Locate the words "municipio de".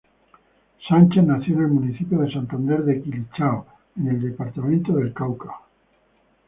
1.67-2.31